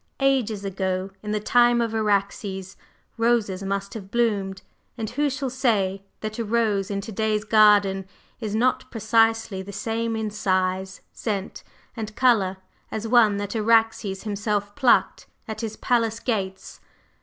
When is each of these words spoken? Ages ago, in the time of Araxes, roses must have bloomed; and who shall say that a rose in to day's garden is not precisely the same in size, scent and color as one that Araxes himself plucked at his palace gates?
Ages 0.19 0.65
ago, 0.65 1.11
in 1.21 1.29
the 1.31 1.39
time 1.39 1.79
of 1.79 1.93
Araxes, 1.93 2.75
roses 3.17 3.61
must 3.61 3.93
have 3.93 4.09
bloomed; 4.09 4.63
and 4.97 5.11
who 5.11 5.29
shall 5.29 5.51
say 5.51 6.01
that 6.21 6.39
a 6.39 6.43
rose 6.43 6.89
in 6.89 7.01
to 7.01 7.11
day's 7.11 7.43
garden 7.43 8.07
is 8.39 8.55
not 8.55 8.89
precisely 8.89 9.61
the 9.61 9.71
same 9.71 10.15
in 10.15 10.31
size, 10.31 11.01
scent 11.13 11.61
and 11.95 12.15
color 12.15 12.57
as 12.89 13.07
one 13.07 13.37
that 13.37 13.55
Araxes 13.55 14.23
himself 14.23 14.75
plucked 14.75 15.27
at 15.47 15.61
his 15.61 15.77
palace 15.77 16.19
gates? 16.19 16.79